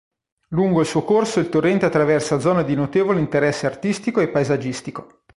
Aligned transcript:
Lungo 0.47 0.79
il 0.79 0.87
suo 0.87 1.03
corso 1.03 1.39
il 1.39 1.49
torrente 1.49 1.85
attraversa 1.85 2.39
zone 2.39 2.63
di 2.63 2.73
notevole 2.73 3.19
interesse 3.19 3.67
artistico 3.67 4.19
e 4.19 4.29
paesaggistico. 4.29 5.25